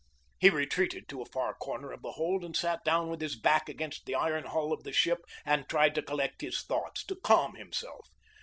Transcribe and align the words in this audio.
He 0.39 0.49
retreated 0.49 1.07
to 1.09 1.21
a 1.21 1.27
far 1.27 1.53
corner 1.53 1.91
of 1.91 2.01
the 2.01 2.13
hold 2.13 2.43
and 2.43 2.57
sat 2.57 2.83
down 2.83 3.09
with 3.09 3.21
his 3.21 3.35
back 3.39 3.69
against 3.69 4.07
the 4.07 4.15
iron 4.15 4.45
hull 4.45 4.73
of 4.73 4.81
the 4.83 4.91
ship 4.91 5.25
and 5.45 5.69
tried 5.69 5.93
to 5.93 6.01
collect 6.01 6.41
his 6.41 6.63
thoughts, 6.63 7.03
to 7.05 7.15
calm 7.15 7.53
himself. 7.53 8.07